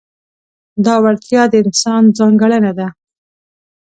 دا 0.85 0.95
وړتیا 1.03 1.43
د 1.49 1.53
انسان 1.63 2.03
ځانګړنه 2.17 2.71
ده. 2.79 2.87